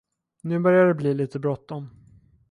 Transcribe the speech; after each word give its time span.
Nu 0.41 0.59
börjar 0.59 0.85
det 0.87 0.93
bli 0.93 1.13
lite 1.13 1.39
bråttom. 1.39 1.89